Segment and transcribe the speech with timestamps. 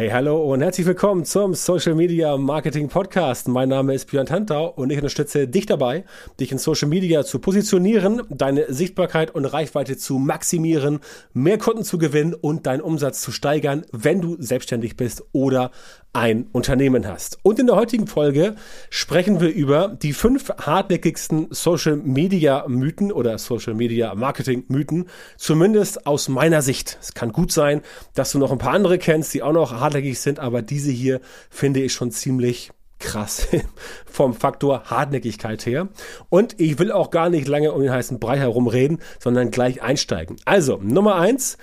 [0.00, 3.48] Hey, hallo und herzlich willkommen zum Social Media Marketing Podcast.
[3.48, 6.06] Mein Name ist Björn Tantau und ich unterstütze dich dabei,
[6.40, 11.00] dich in Social Media zu positionieren, deine Sichtbarkeit und Reichweite zu maximieren,
[11.34, 15.70] mehr Kunden zu gewinnen und deinen Umsatz zu steigern, wenn du selbstständig bist oder
[16.12, 17.38] ein Unternehmen hast.
[17.42, 18.56] Und in der heutigen Folge
[18.88, 26.06] sprechen wir über die fünf hartnäckigsten Social Media Mythen oder Social Media Marketing Mythen, zumindest
[26.06, 26.98] aus meiner Sicht.
[27.00, 27.82] Es kann gut sein,
[28.14, 31.20] dass du noch ein paar andere kennst, die auch noch hartnäckig sind, aber diese hier
[31.48, 33.48] finde ich schon ziemlich krass
[34.06, 35.88] vom Faktor Hartnäckigkeit her.
[36.28, 40.36] Und ich will auch gar nicht lange um den heißen Brei herumreden, sondern gleich einsteigen.
[40.44, 41.56] Also, Nummer eins,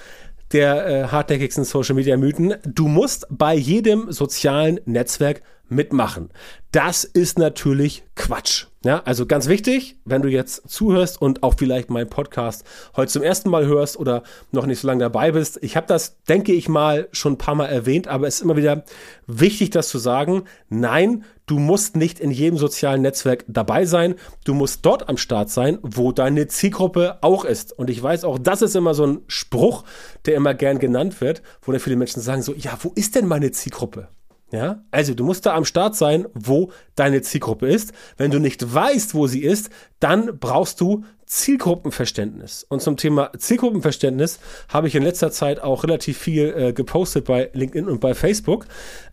[0.52, 2.56] der äh, hartnäckigsten Social Media Mythen.
[2.66, 6.30] Du musst bei jedem sozialen Netzwerk mitmachen.
[6.72, 8.68] Das ist natürlich Quatsch.
[8.88, 12.64] Ja, also ganz wichtig, wenn du jetzt zuhörst und auch vielleicht meinen Podcast
[12.96, 14.24] heute zum ersten Mal hörst oder
[14.54, 15.60] noch nicht so lange dabei bist.
[15.62, 18.56] Ich habe das, denke ich mal, schon ein paar Mal erwähnt, aber es ist immer
[18.56, 18.86] wieder
[19.26, 20.44] wichtig, das zu sagen.
[20.70, 24.16] Nein, du musst nicht in jedem sozialen Netzwerk dabei sein.
[24.46, 27.78] Du musst dort am Start sein, wo deine Zielgruppe auch ist.
[27.78, 29.84] Und ich weiß auch, das ist immer so ein Spruch,
[30.26, 33.28] der immer gern genannt wird, wo dann viele Menschen sagen so, ja, wo ist denn
[33.28, 34.08] meine Zielgruppe?
[34.50, 37.92] Ja, also du musst da am Start sein, wo deine Zielgruppe ist.
[38.16, 42.66] Wenn du nicht weißt, wo sie ist, dann brauchst du Zielgruppenverständnis.
[42.70, 44.40] Und zum Thema Zielgruppenverständnis
[44.70, 48.68] habe ich in letzter Zeit auch relativ viel äh, gepostet bei LinkedIn und bei Facebook.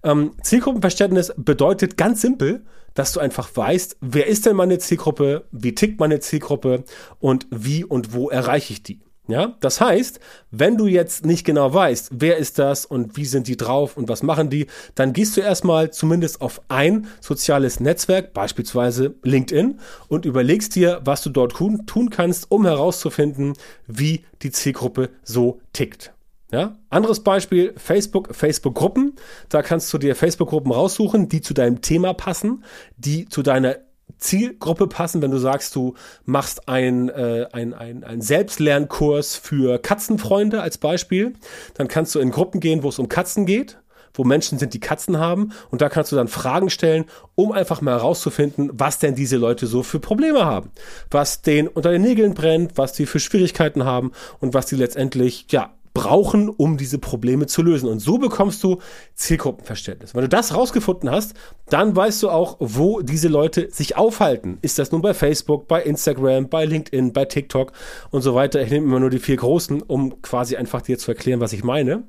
[0.04, 5.74] Ähm, Zielgruppenverständnis bedeutet ganz simpel, dass du einfach weißt, wer ist denn meine Zielgruppe, wie
[5.74, 6.84] tickt meine Zielgruppe
[7.18, 9.00] und wie und wo erreiche ich die.
[9.26, 13.48] Ja, das heißt, wenn du jetzt nicht genau weißt, wer ist das und wie sind
[13.48, 18.34] die drauf und was machen die, dann gehst du erstmal zumindest auf ein soziales Netzwerk,
[18.34, 23.54] beispielsweise LinkedIn, und überlegst dir, was du dort tun, kannst, um herauszufinden,
[23.86, 26.12] wie die Zielgruppe so tickt.
[26.52, 26.76] Ja?
[26.90, 29.14] Anderes Beispiel, Facebook, Facebook-Gruppen.
[29.48, 32.62] Da kannst du dir Facebook-Gruppen raussuchen, die zu deinem Thema passen,
[32.98, 33.76] die zu deiner
[34.18, 40.62] Zielgruppe passen, wenn du sagst, du machst ein, äh, ein, ein, ein Selbstlernkurs für Katzenfreunde
[40.62, 41.34] als Beispiel,
[41.74, 43.78] dann kannst du in Gruppen gehen, wo es um Katzen geht,
[44.14, 47.04] wo Menschen sind, die Katzen haben und da kannst du dann Fragen stellen,
[47.34, 50.70] um einfach mal herauszufinden, was denn diese Leute so für Probleme haben,
[51.10, 55.46] was denen unter den Nägeln brennt, was die für Schwierigkeiten haben und was die letztendlich,
[55.50, 57.88] ja, brauchen, um diese Probleme zu lösen.
[57.88, 58.78] Und so bekommst du
[59.14, 60.14] Zielgruppenverständnis.
[60.14, 61.34] Wenn du das rausgefunden hast,
[61.70, 64.58] dann weißt du auch, wo diese Leute sich aufhalten.
[64.60, 67.72] Ist das nun bei Facebook, bei Instagram, bei LinkedIn, bei TikTok
[68.10, 68.60] und so weiter.
[68.60, 71.62] Ich nehme immer nur die vier großen, um quasi einfach dir zu erklären, was ich
[71.62, 72.02] meine.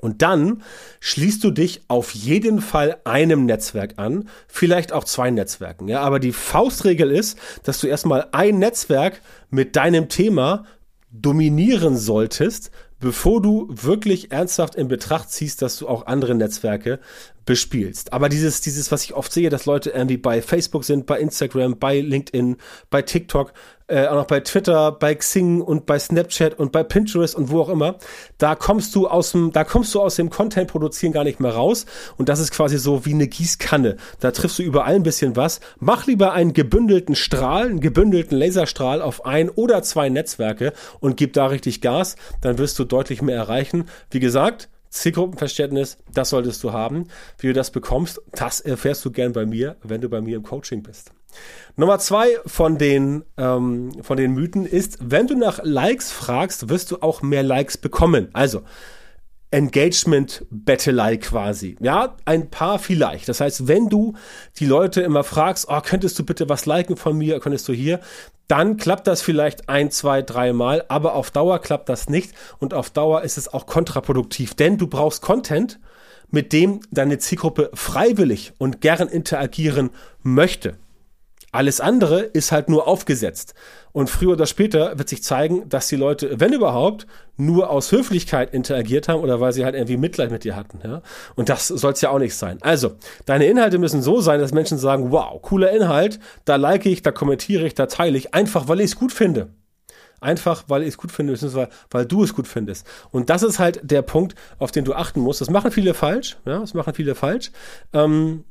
[0.00, 0.62] Und dann
[1.00, 5.88] schließt du dich auf jeden Fall einem Netzwerk an, vielleicht auch zwei Netzwerken.
[5.88, 9.20] Ja, aber die Faustregel ist, dass du erstmal ein Netzwerk
[9.50, 10.64] mit deinem Thema
[11.10, 12.70] dominieren solltest,
[13.00, 17.00] bevor du wirklich ernsthaft in Betracht ziehst, dass du auch andere Netzwerke
[17.46, 18.12] bespielst.
[18.12, 21.78] Aber dieses, dieses, was ich oft sehe, dass Leute irgendwie bei Facebook sind, bei Instagram,
[21.78, 22.56] bei LinkedIn,
[22.90, 23.52] bei TikTok,
[23.86, 27.60] äh, auch noch bei Twitter, bei Xing und bei Snapchat und bei Pinterest und wo
[27.60, 27.98] auch immer,
[28.36, 31.52] da kommst du aus dem, da kommst du aus dem Content produzieren gar nicht mehr
[31.52, 31.86] raus.
[32.16, 33.96] Und das ist quasi so wie eine Gießkanne.
[34.18, 35.60] Da triffst du überall ein bisschen was.
[35.78, 41.32] Mach lieber einen gebündelten Strahl, einen gebündelten Laserstrahl auf ein oder zwei Netzwerke und gib
[41.32, 42.16] da richtig Gas.
[42.40, 43.88] Dann wirst du deutlich mehr erreichen.
[44.10, 47.08] Wie gesagt, Zielgruppenverständnis, das solltest du haben.
[47.38, 50.42] Wie du das bekommst, das erfährst du gern bei mir, wenn du bei mir im
[50.42, 51.12] Coaching bist.
[51.76, 56.90] Nummer zwei von den, ähm, von den Mythen ist, wenn du nach Likes fragst, wirst
[56.90, 58.28] du auch mehr Likes bekommen.
[58.32, 58.62] Also,
[59.50, 61.76] Engagement-Bettelei quasi.
[61.80, 63.28] Ja, ein paar vielleicht.
[63.28, 64.14] Das heißt, wenn du
[64.58, 68.00] die Leute immer fragst, oh, könntest du bitte was liken von mir, könntest du hier,
[68.48, 72.90] dann klappt das vielleicht ein, zwei, dreimal, aber auf Dauer klappt das nicht und auf
[72.90, 75.78] Dauer ist es auch kontraproduktiv, denn du brauchst Content,
[76.30, 79.90] mit dem deine Zielgruppe freiwillig und gern interagieren
[80.22, 80.76] möchte.
[81.56, 83.54] Alles andere ist halt nur aufgesetzt.
[83.92, 87.06] Und früher oder später wird sich zeigen, dass die Leute, wenn überhaupt,
[87.38, 90.80] nur aus Höflichkeit interagiert haben oder weil sie halt irgendwie Mitleid mit dir hatten.
[90.84, 91.00] Ja?
[91.34, 92.58] Und das soll es ja auch nicht sein.
[92.60, 97.00] Also, deine Inhalte müssen so sein, dass Menschen sagen, wow, cooler Inhalt, da like ich,
[97.00, 99.48] da kommentiere ich, da teile ich, einfach weil ich es gut finde.
[100.20, 102.86] Einfach, weil ich es gut finde, beziehungsweise weil du es gut findest.
[103.12, 105.40] Und das ist halt der Punkt, auf den du achten musst.
[105.40, 106.36] Das machen viele falsch.
[106.44, 107.50] Ja, das machen viele falsch.
[107.94, 108.44] Ähm,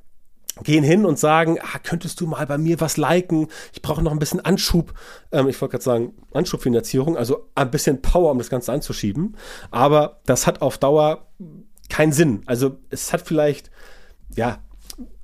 [0.63, 3.47] gehen hin und sagen, ah, könntest du mal bei mir was liken?
[3.73, 4.93] Ich brauche noch ein bisschen Anschub.
[5.31, 9.35] Ähm, ich wollte gerade sagen, Anschubfinanzierung, also ein bisschen Power, um das Ganze anzuschieben.
[9.71, 11.27] Aber das hat auf Dauer
[11.89, 12.41] keinen Sinn.
[12.45, 13.69] Also es hat vielleicht,
[14.35, 14.59] ja,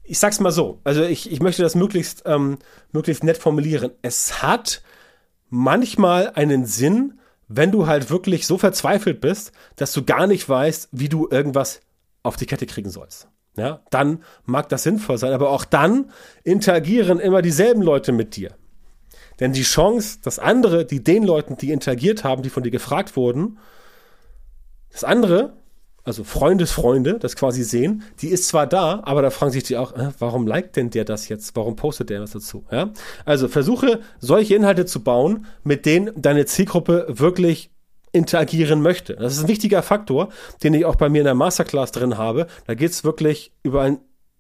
[0.04, 2.58] ich sag's mal so, also ich, ich möchte das möglichst, ähm,
[2.92, 3.92] möglichst nett formulieren.
[4.02, 4.82] Es hat
[5.50, 10.90] manchmal einen Sinn, wenn du halt wirklich so verzweifelt bist, dass du gar nicht weißt,
[10.92, 11.82] wie du irgendwas
[12.24, 13.28] auf die Kette kriegen sollst.
[13.58, 16.12] Ja, dann mag das sinnvoll sein, aber auch dann
[16.44, 18.56] interagieren immer dieselben Leute mit dir.
[19.40, 23.16] Denn die Chance, dass andere, die den Leuten, die interagiert haben, die von dir gefragt
[23.16, 23.58] wurden,
[24.92, 25.54] das andere,
[26.04, 29.94] also Freundesfreunde, das quasi sehen, die ist zwar da, aber da fragen sich die auch,
[29.94, 31.56] äh, warum liked denn der das jetzt?
[31.56, 32.66] Warum postet der was dazu?
[32.72, 32.92] Ja?
[33.26, 37.70] Also versuche solche Inhalte zu bauen, mit denen deine Zielgruppe wirklich
[38.12, 39.16] interagieren möchte.
[39.16, 40.30] Das ist ein wichtiger Faktor,
[40.64, 42.48] den ich auch bei mir in der Masterclass drin habe.
[42.68, 44.00] Da geht es wirklich über einen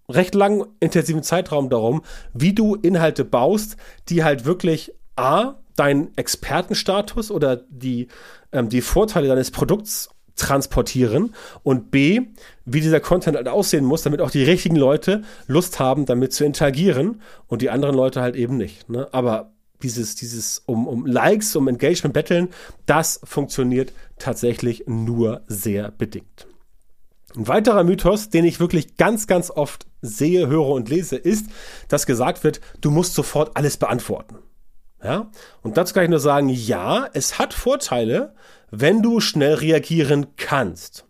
[0.09, 2.01] recht langen, intensiven Zeitraum darum,
[2.33, 3.77] wie du Inhalte baust,
[4.09, 8.07] die halt wirklich A, deinen Expertenstatus oder die,
[8.51, 11.33] ähm, die Vorteile deines Produkts transportieren
[11.63, 12.21] und B,
[12.65, 16.45] wie dieser Content halt aussehen muss, damit auch die richtigen Leute Lust haben, damit zu
[16.45, 18.89] interagieren und die anderen Leute halt eben nicht.
[18.89, 19.07] Ne?
[19.11, 19.53] Aber
[19.83, 22.49] dieses, dieses um, um Likes, um Engagement betteln,
[22.85, 26.47] das funktioniert tatsächlich nur sehr bedingt.
[27.35, 31.47] Ein weiterer Mythos, den ich wirklich ganz, ganz oft sehe, höre und lese, ist,
[31.87, 34.37] dass gesagt wird, du musst sofort alles beantworten.
[35.03, 35.31] Ja?
[35.61, 38.35] Und dazu kann ich nur sagen, ja, es hat Vorteile,
[38.69, 41.05] wenn du schnell reagieren kannst.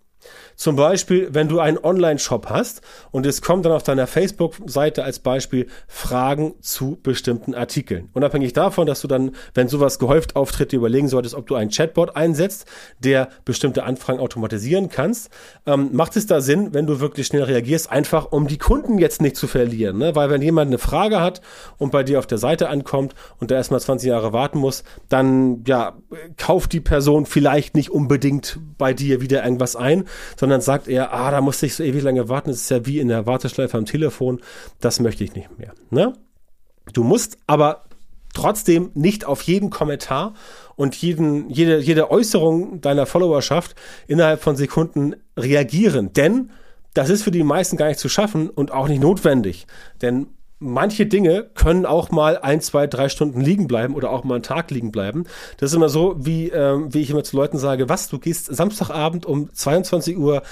[0.55, 2.81] Zum Beispiel, wenn du einen Online-Shop hast
[3.11, 8.09] und es kommt dann auf deiner Facebook-Seite als Beispiel Fragen zu bestimmten Artikeln.
[8.13, 11.71] Unabhängig davon, dass du dann, wenn sowas gehäuft auftritt, dir überlegen solltest, ob du einen
[11.71, 12.65] Chatbot einsetzt,
[12.99, 15.29] der bestimmte Anfragen automatisieren kannst,
[15.65, 19.21] ähm, macht es da Sinn, wenn du wirklich schnell reagierst, einfach um die Kunden jetzt
[19.21, 19.97] nicht zu verlieren.
[19.97, 20.15] Ne?
[20.15, 21.41] Weil wenn jemand eine Frage hat
[21.77, 25.63] und bei dir auf der Seite ankommt und da erstmal 20 Jahre warten muss, dann
[25.65, 25.93] ja,
[26.37, 30.05] kauft die Person vielleicht nicht unbedingt bei dir wieder irgendwas ein,
[30.41, 32.97] sondern sagt er, ah, da musste ich so ewig lange warten, das ist ja wie
[32.97, 34.41] in der Warteschleife am Telefon,
[34.79, 35.71] das möchte ich nicht mehr.
[35.91, 36.13] Ne?
[36.93, 37.83] Du musst aber
[38.33, 40.33] trotzdem nicht auf jeden Kommentar
[40.75, 43.75] und jeden, jede, jede Äußerung deiner Followerschaft
[44.07, 46.11] innerhalb von Sekunden reagieren.
[46.13, 46.49] Denn
[46.95, 49.67] das ist für die meisten gar nicht zu schaffen und auch nicht notwendig.
[50.01, 50.25] Denn
[50.61, 54.43] manche Dinge können auch mal ein, zwei, drei Stunden liegen bleiben oder auch mal einen
[54.43, 55.25] Tag liegen bleiben.
[55.57, 58.45] Das ist immer so, wie, ähm, wie ich immer zu Leuten sage, was, du gehst
[58.55, 60.43] Samstagabend um 22.30 Uhr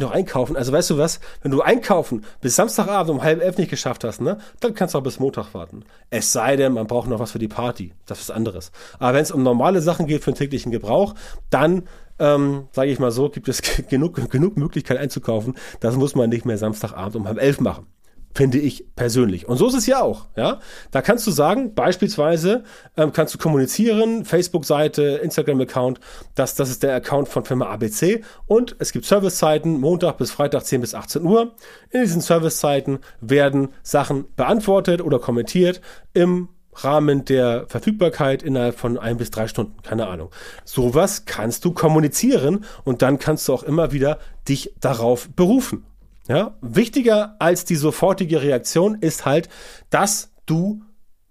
[0.00, 0.56] noch einkaufen.
[0.56, 4.20] Also weißt du was, wenn du einkaufen bis Samstagabend um halb elf nicht geschafft hast,
[4.20, 5.84] ne, dann kannst du auch bis Montag warten.
[6.10, 7.92] Es sei denn, man braucht noch was für die Party.
[8.06, 8.72] Das ist anderes.
[8.98, 11.14] Aber wenn es um normale Sachen geht für den täglichen Gebrauch,
[11.50, 11.84] dann
[12.18, 15.54] ähm, sage ich mal so, gibt es genug, genug Möglichkeit einzukaufen.
[15.78, 17.86] Das muss man nicht mehr Samstagabend um halb elf machen
[18.34, 19.48] finde ich persönlich.
[19.48, 20.26] Und so ist es ja auch.
[20.36, 20.60] Ja,
[20.90, 22.64] da kannst du sagen, beispielsweise
[22.96, 26.00] ähm, kannst du kommunizieren, Facebook-Seite, Instagram-Account,
[26.34, 30.64] dass das ist der Account von Firma ABC und es gibt Servicezeiten Montag bis Freitag
[30.64, 31.54] 10 bis 18 Uhr.
[31.90, 35.80] In diesen Servicezeiten werden Sachen beantwortet oder kommentiert
[36.12, 40.30] im Rahmen der Verfügbarkeit innerhalb von ein bis drei Stunden, keine Ahnung.
[40.64, 45.86] Sowas kannst du kommunizieren und dann kannst du auch immer wieder dich darauf berufen.
[46.28, 49.48] Ja, wichtiger als die sofortige Reaktion ist halt,
[49.90, 50.82] dass du,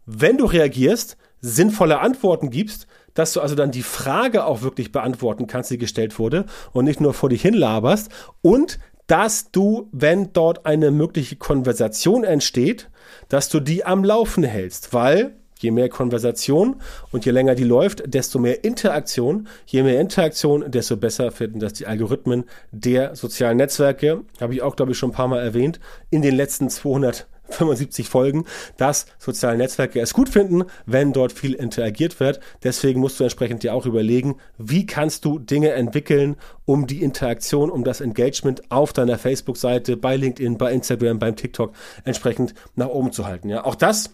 [0.05, 5.47] wenn du reagierst, sinnvolle Antworten gibst, dass du also dann die Frage auch wirklich beantworten
[5.47, 8.09] kannst, die gestellt wurde und nicht nur vor dich hinlaberst.
[8.41, 12.89] Und dass du, wenn dort eine mögliche Konversation entsteht,
[13.29, 16.75] dass du die am Laufen hältst, weil Je mehr Konversation
[17.11, 19.47] und je länger die läuft, desto mehr Interaktion.
[19.65, 24.25] Je mehr Interaktion, desto besser finden das die Algorithmen der sozialen Netzwerke.
[24.41, 25.79] Habe ich auch, glaube ich, schon ein paar Mal erwähnt.
[26.09, 28.43] In den letzten 275 Folgen,
[28.75, 32.41] dass soziale Netzwerke es gut finden, wenn dort viel interagiert wird.
[32.61, 36.35] Deswegen musst du entsprechend dir auch überlegen, wie kannst du Dinge entwickeln,
[36.65, 41.73] um die Interaktion, um das Engagement auf deiner Facebook-Seite, bei LinkedIn, bei Instagram, beim TikTok
[42.03, 43.47] entsprechend nach oben zu halten.
[43.47, 44.09] Ja, auch das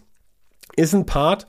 [0.76, 1.46] ist ein Part,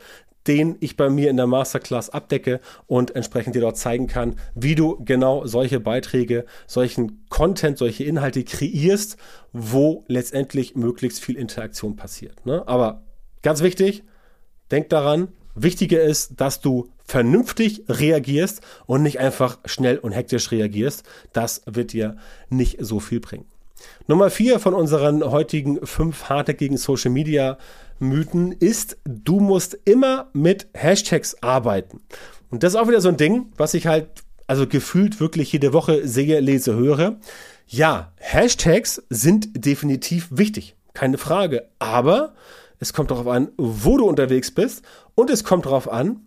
[0.47, 4.75] den ich bei mir in der Masterclass abdecke und entsprechend dir dort zeigen kann, wie
[4.75, 9.17] du genau solche Beiträge, solchen Content, solche Inhalte kreierst,
[9.53, 12.45] wo letztendlich möglichst viel Interaktion passiert.
[12.45, 12.67] Ne?
[12.67, 13.03] Aber
[13.43, 14.03] ganz wichtig,
[14.71, 21.03] denk daran, wichtiger ist, dass du vernünftig reagierst und nicht einfach schnell und hektisch reagierst.
[21.33, 22.15] Das wird dir
[22.49, 23.45] nicht so viel bringen.
[24.07, 27.57] Nummer vier von unseren heutigen fünf hartnäckigen Social Media
[27.99, 32.01] Mythen ist, du musst immer mit Hashtags arbeiten.
[32.49, 35.71] Und das ist auch wieder so ein Ding, was ich halt also gefühlt wirklich jede
[35.71, 37.17] Woche sehe, lese, höre.
[37.67, 41.69] Ja, Hashtags sind definitiv wichtig, keine Frage.
[41.79, 42.33] Aber
[42.79, 44.83] es kommt darauf an, wo du unterwegs bist
[45.15, 46.25] und es kommt darauf an,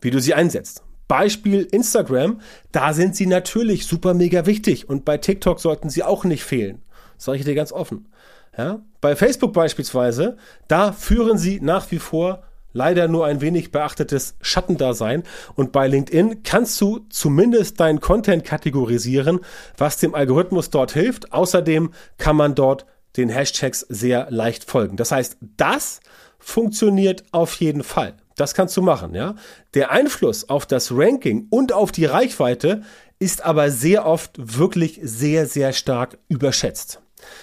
[0.00, 0.84] wie du sie einsetzt.
[1.12, 2.40] Beispiel Instagram,
[2.72, 6.80] da sind sie natürlich super mega wichtig und bei TikTok sollten sie auch nicht fehlen.
[7.16, 8.08] Das sage ich dir ganz offen.
[8.56, 8.80] Ja?
[9.02, 10.38] Bei Facebook beispielsweise,
[10.68, 15.24] da führen sie nach wie vor leider nur ein wenig beachtetes Schattendasein.
[15.54, 19.40] Und bei LinkedIn kannst du zumindest deinen Content kategorisieren,
[19.76, 21.34] was dem Algorithmus dort hilft.
[21.34, 22.86] Außerdem kann man dort
[23.18, 24.96] den Hashtags sehr leicht folgen.
[24.96, 26.00] Das heißt, das
[26.38, 28.14] funktioniert auf jeden Fall.
[28.42, 29.36] Das kannst du machen, ja.
[29.74, 32.82] Der Einfluss auf das Ranking und auf die Reichweite
[33.20, 37.00] ist aber sehr oft wirklich sehr, sehr stark überschätzt.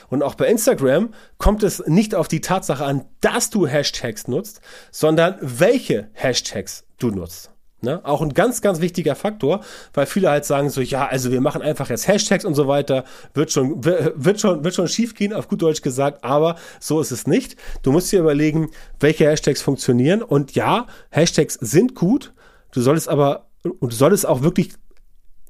[0.09, 4.59] Und auch bei Instagram kommt es nicht auf die Tatsache an, dass du Hashtags nutzt,
[4.91, 7.49] sondern welche Hashtags du nutzt.
[7.81, 8.01] Ne?
[8.03, 9.61] Auch ein ganz, ganz wichtiger Faktor,
[9.93, 13.05] weil viele halt sagen so, ja, also wir machen einfach jetzt Hashtags und so weiter,
[13.33, 17.11] wird schon, wird schon, wird schon schief gehen, auf gut Deutsch gesagt, aber so ist
[17.11, 17.55] es nicht.
[17.81, 18.69] Du musst dir überlegen,
[18.99, 22.33] welche Hashtags funktionieren und ja, Hashtags sind gut,
[22.71, 24.73] du solltest aber, und du solltest auch wirklich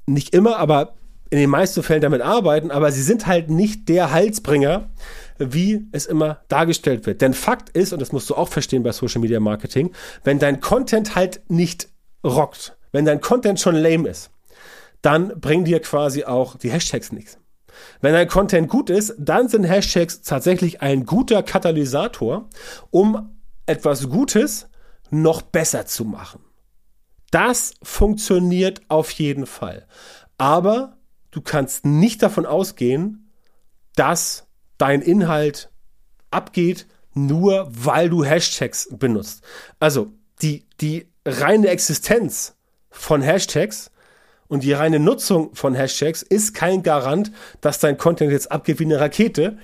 [0.06, 0.94] nicht immer, aber
[1.32, 4.90] in den meisten Fällen damit arbeiten, aber sie sind halt nicht der Halsbringer,
[5.38, 7.22] wie es immer dargestellt wird.
[7.22, 9.92] Denn Fakt ist, und das musst du auch verstehen bei Social Media Marketing,
[10.24, 11.88] wenn dein Content halt nicht
[12.24, 14.32] rockt, wenn dein Content schon lame ist,
[15.02, 17.38] dann bringen dir quasi auch die Hashtags nichts.
[18.02, 22.50] Wenn dein Content gut ist, dann sind Hashtags tatsächlich ein guter Katalysator,
[22.92, 24.68] um etwas Gutes
[25.10, 26.44] noch besser zu machen.
[27.32, 29.88] Das funktioniert auf jeden Fall.
[30.38, 30.98] Aber
[31.32, 33.32] du kannst nicht davon ausgehen,
[33.96, 34.48] dass
[34.78, 35.72] dein Inhalt
[36.32, 39.44] abgeht, nur weil du Hashtags benutzt.
[39.80, 42.56] Also die, die reine Existenz
[42.90, 43.92] von Hashtags
[44.48, 47.32] und die reine Nutzung von Hashtags ist kein Garant,
[47.62, 49.58] dass dein Content jetzt abgeht wie eine Rakete.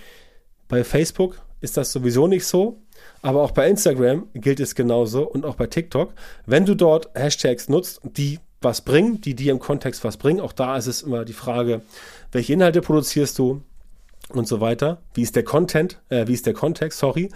[0.68, 2.82] Bei Facebook ist das sowieso nicht so,
[3.22, 6.14] aber auch bei Instagram gilt es genauso und auch bei TikTok.
[6.46, 10.42] Wenn du dort Hashtags nutzt, die was bringen, die dir im Kontext was bringen.
[10.42, 11.82] Auch da ist es immer die Frage,
[12.34, 13.62] welche Inhalte produzierst du
[14.30, 15.02] und so weiter.
[15.14, 17.30] Wie ist der Content, äh, wie ist der Kontext, sorry.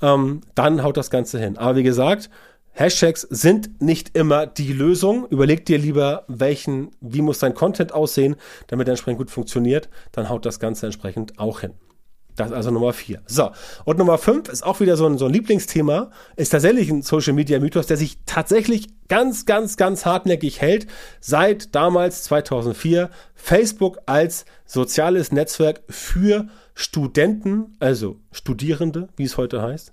[0.00, 1.58] Ähm, dann haut das Ganze hin.
[1.58, 2.30] Aber wie gesagt,
[2.78, 5.26] Hashtags sind nicht immer die Lösung.
[5.30, 9.88] Überleg dir lieber, welchen, wie muss dein Content aussehen, damit er entsprechend gut funktioniert.
[10.12, 11.72] Dann haut das Ganze entsprechend auch hin.
[12.34, 13.22] Das ist also Nummer vier.
[13.24, 13.50] So.
[13.86, 17.32] Und Nummer fünf ist auch wieder so ein, so ein Lieblingsthema, ist tatsächlich ein Social
[17.32, 20.86] Media Mythos, der sich tatsächlich ganz, ganz, ganz hartnäckig hält.
[21.18, 29.92] Seit damals 2004 Facebook als soziales Netzwerk für Studenten, also Studierende, wie es heute heißt,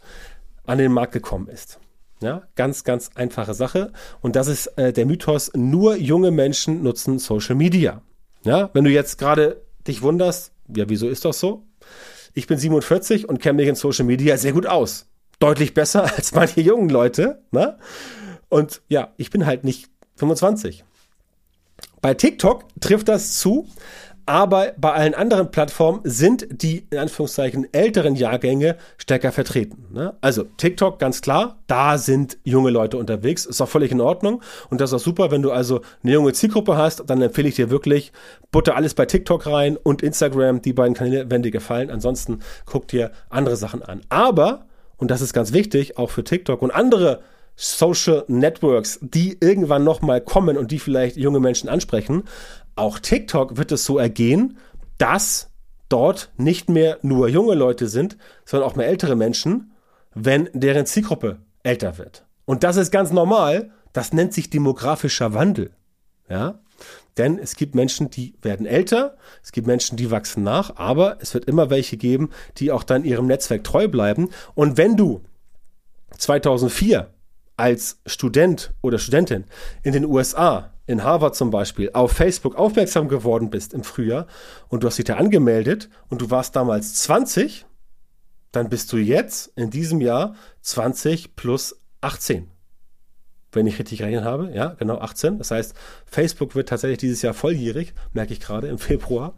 [0.65, 1.79] an den Markt gekommen ist.
[2.23, 3.91] Ja, ganz, ganz einfache Sache.
[4.21, 8.01] Und das ist äh, der Mythos, nur junge Menschen nutzen Social Media.
[8.45, 11.65] Ja, wenn du jetzt gerade dich wunderst, ja, wieso ist das so?
[12.33, 15.07] Ich bin 47 und kenne mich in Social Media sehr gut aus.
[15.39, 17.43] Deutlich besser als manche jungen Leute.
[17.51, 17.77] Ne?
[18.47, 20.85] Und ja, ich bin halt nicht 25.
[22.01, 23.67] Bei TikTok trifft das zu,
[24.25, 29.87] aber bei allen anderen Plattformen sind die in Anführungszeichen älteren Jahrgänge stärker vertreten.
[29.91, 30.15] Ne?
[30.21, 34.81] Also TikTok, ganz klar, da sind junge Leute unterwegs, ist auch völlig in Ordnung und
[34.81, 37.69] das ist auch super, wenn du also eine junge Zielgruppe hast, dann empfehle ich dir
[37.69, 38.11] wirklich,
[38.51, 42.87] butter alles bei TikTok rein und Instagram, die beiden Kanäle werden dir gefallen, ansonsten guck
[42.87, 44.01] dir andere Sachen an.
[44.09, 44.65] Aber,
[44.97, 47.21] und das ist ganz wichtig, auch für TikTok und andere
[47.55, 52.23] Social Networks, die irgendwann nochmal kommen und die vielleicht junge Menschen ansprechen,
[52.75, 54.57] auch TikTok wird es so ergehen,
[54.97, 55.51] dass
[55.89, 59.71] dort nicht mehr nur junge Leute sind, sondern auch mehr ältere Menschen,
[60.15, 62.25] wenn deren Zielgruppe älter wird.
[62.45, 63.71] Und das ist ganz normal.
[63.93, 65.71] Das nennt sich demografischer Wandel.
[66.27, 66.59] Ja?
[67.17, 71.33] Denn es gibt Menschen, die werden älter, es gibt Menschen, die wachsen nach, aber es
[71.35, 74.29] wird immer welche geben, die auch dann ihrem Netzwerk treu bleiben.
[74.55, 75.21] Und wenn du
[76.17, 77.12] 2004
[77.57, 79.45] als Student oder Studentin
[79.83, 84.27] in den USA in Harvard zum Beispiel auf Facebook aufmerksam geworden bist im Frühjahr
[84.67, 87.65] und du hast dich da angemeldet und du warst damals 20,
[88.51, 92.49] dann bist du jetzt in diesem Jahr 20 plus 18.
[93.51, 95.37] Wenn ich richtig rechnen habe, ja, genau 18.
[95.37, 99.35] Das heißt, Facebook wird tatsächlich dieses Jahr volljährig, merke ich gerade im Februar.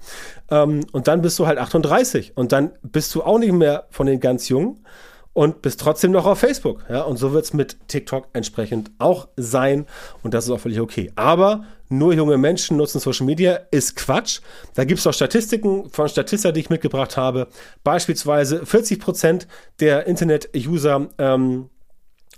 [0.50, 4.07] Ähm, und dann bist du halt 38 und dann bist du auch nicht mehr von
[4.07, 4.86] den ganz Jungen
[5.35, 6.85] und bist trotzdem noch auf Facebook.
[6.89, 9.85] Ja, und so wird es mit TikTok entsprechend auch sein.
[10.23, 11.11] Und das ist auch völlig okay.
[11.15, 14.39] Aber nur junge Menschen nutzen Social Media ist Quatsch.
[14.75, 17.49] Da gibt es auch Statistiken von Statista, die ich mitgebracht habe.
[17.83, 19.47] Beispielsweise 40 Prozent
[19.81, 21.69] der Internet-User ähm,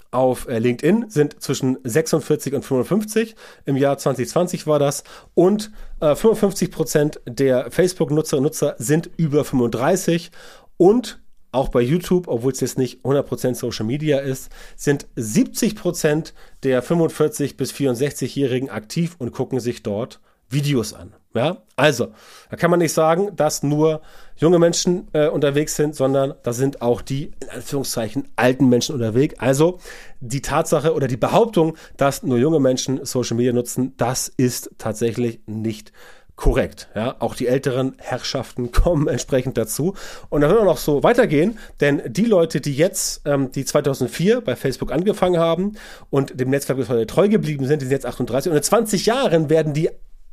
[0.10, 3.36] auf äh, LinkedIn sind zwischen 46 und 55.
[3.66, 5.04] Im Jahr 2020 war das.
[5.36, 10.32] Und äh, 55 Prozent der Facebook-Nutzer und Nutzer sind über 35.
[10.78, 11.20] Und
[11.52, 17.58] auch bei YouTube, obwohl es jetzt nicht 100% Social Media ist, sind 70% der 45
[17.58, 21.14] bis 64-Jährigen aktiv und gucken sich dort Videos an.
[21.34, 22.08] Ja, also,
[22.50, 24.02] da kann man nicht sagen, dass nur
[24.38, 29.36] junge Menschen äh, unterwegs sind, sondern da sind auch die, in Anführungszeichen, alten Menschen unterwegs.
[29.38, 29.80] Also,
[30.20, 35.42] die Tatsache oder die Behauptung, dass nur junge Menschen Social Media nutzen, das ist tatsächlich
[35.46, 35.92] nicht
[36.38, 36.88] korrekt.
[36.96, 39.96] Ja, auch die älteren Herrschaften kommen entsprechend dazu.
[40.30, 44.40] Und da wird auch noch so weitergehen, denn die Leute, die jetzt, ähm, die 2004
[44.42, 45.74] bei Facebook angefangen haben
[46.10, 49.06] und dem Netzwerk bis heute treu geblieben sind, die sind jetzt 38 und in 20
[49.08, 49.90] Jahren werden die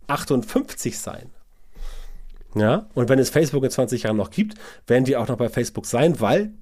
[0.07, 1.31] 58 sein.
[2.55, 4.55] Ja, und wenn es Facebook in 20 Jahren noch gibt,
[4.87, 6.53] werden die auch noch bei Facebook sein, weil,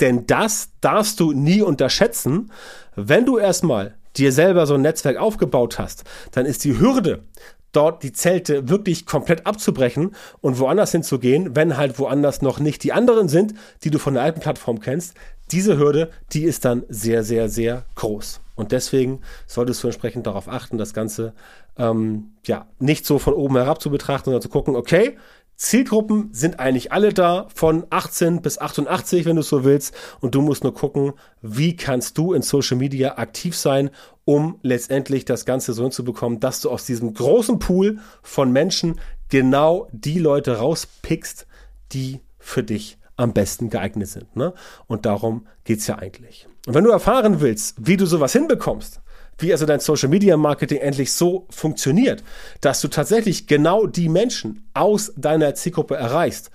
[0.00, 2.52] denn das darfst du nie unterschätzen,
[2.96, 7.22] wenn du erstmal dir selber so ein Netzwerk aufgebaut hast, dann ist die Hürde,
[7.72, 12.92] dort die Zelte wirklich komplett abzubrechen und woanders hinzugehen, wenn halt woanders noch nicht die
[12.92, 15.14] anderen sind, die du von der alten Plattform kennst.
[15.50, 18.40] Diese Hürde, die ist dann sehr, sehr, sehr groß.
[18.54, 21.32] Und deswegen solltest du entsprechend darauf achten, das Ganze
[21.78, 25.16] ähm, ja nicht so von oben herab zu betrachten, sondern zu gucken, okay,
[25.58, 29.92] Zielgruppen sind eigentlich alle da, von 18 bis 88, wenn du so willst.
[30.20, 33.90] Und du musst nur gucken, wie kannst du in Social Media aktiv sein,
[34.24, 39.00] um letztendlich das Ganze so hinzubekommen, dass du aus diesem großen Pool von Menschen
[39.30, 41.48] genau die Leute rauspickst,
[41.90, 44.36] die für dich am besten geeignet sind.
[44.36, 44.54] Ne?
[44.86, 46.46] Und darum geht's ja eigentlich.
[46.68, 49.00] Und wenn du erfahren willst, wie du sowas hinbekommst,
[49.38, 52.22] wie also dein Social Media Marketing endlich so funktioniert,
[52.60, 56.50] dass du tatsächlich genau die Menschen aus deiner Zielgruppe erreichst,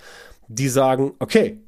[0.48, 1.63] die sagen, okay,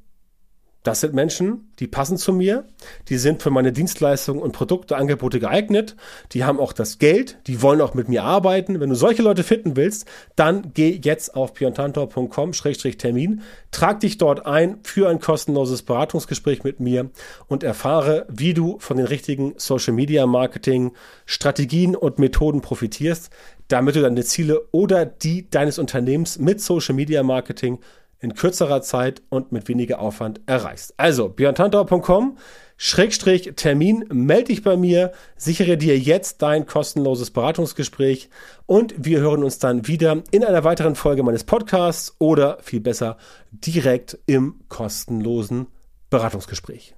[0.86, 2.64] das sind Menschen, die passen zu mir,
[3.08, 5.96] die sind für meine Dienstleistungen und Produkte, Angebote geeignet,
[6.30, 8.78] die haben auch das Geld, die wollen auch mit mir arbeiten.
[8.78, 14.78] Wenn du solche Leute finden willst, dann geh jetzt auf piontantor.com-termin, trag dich dort ein
[14.84, 17.10] für ein kostenloses Beratungsgespräch mit mir
[17.48, 20.92] und erfahre, wie du von den richtigen Social Media Marketing
[21.24, 23.30] Strategien und Methoden profitierst,
[23.66, 27.80] damit du deine Ziele oder die deines Unternehmens mit Social Media Marketing
[28.20, 30.94] in kürzerer Zeit und mit weniger Aufwand erreichst.
[30.96, 32.36] Also björntantau.com
[32.78, 38.28] Schrägstrich Termin, melde dich bei mir, sichere dir jetzt dein kostenloses Beratungsgespräch
[38.66, 43.16] und wir hören uns dann wieder in einer weiteren Folge meines Podcasts oder viel besser
[43.50, 45.68] direkt im kostenlosen
[46.10, 46.95] Beratungsgespräch.